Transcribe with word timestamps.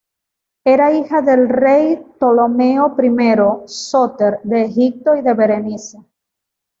Era 0.63 0.91
hija 0.91 1.21
del 1.21 1.47
rey 1.47 1.97
Ptolomeo 2.15 2.95
I 2.97 3.67
Sóter 3.67 4.39
de 4.43 4.63
Egipto 4.63 5.13
y 5.15 5.21
de 5.21 5.33
Berenice. 5.35 5.99